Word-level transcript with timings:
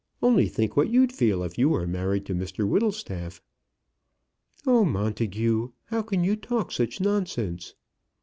Only 0.23 0.47
think 0.47 0.75
what 0.75 0.89
you'd 0.89 1.11
feel 1.13 1.43
if 1.43 1.59
you 1.59 1.69
were 1.69 1.85
married 1.85 2.25
to 2.25 2.33
Mr 2.33 2.67
Whittlestaff." 2.67 3.39
"Oh, 4.65 4.83
Montagu! 4.83 5.73
how 5.91 6.01
can 6.01 6.23
you 6.23 6.35
talk 6.35 6.71
such 6.71 6.99
nonsense?" 6.99 7.75